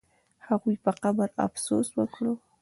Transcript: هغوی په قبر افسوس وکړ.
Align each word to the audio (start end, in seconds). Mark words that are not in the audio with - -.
هغوی 0.47 0.75
په 0.83 0.91
قبر 1.03 1.29
افسوس 1.47 1.87
وکړ. 1.97 2.25